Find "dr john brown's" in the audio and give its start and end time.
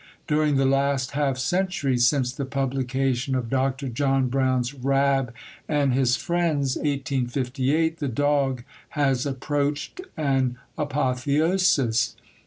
3.51-4.73